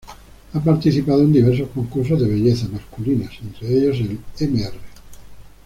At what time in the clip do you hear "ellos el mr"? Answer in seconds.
3.69-4.71